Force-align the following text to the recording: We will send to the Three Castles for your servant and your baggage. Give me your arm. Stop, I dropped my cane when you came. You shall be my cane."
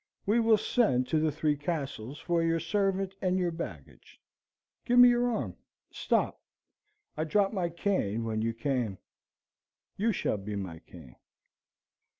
We 0.25 0.39
will 0.39 0.57
send 0.57 1.07
to 1.09 1.19
the 1.19 1.31
Three 1.31 1.55
Castles 1.55 2.17
for 2.17 2.41
your 2.41 2.59
servant 2.59 3.13
and 3.21 3.37
your 3.37 3.51
baggage. 3.51 4.19
Give 4.83 4.97
me 4.97 5.09
your 5.09 5.29
arm. 5.29 5.55
Stop, 5.91 6.41
I 7.15 7.23
dropped 7.23 7.53
my 7.53 7.69
cane 7.69 8.23
when 8.23 8.41
you 8.41 8.51
came. 8.55 8.97
You 9.97 10.11
shall 10.11 10.37
be 10.37 10.55
my 10.55 10.79
cane." 10.79 11.17